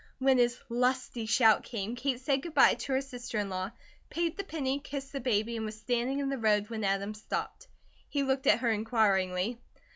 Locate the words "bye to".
2.55-2.93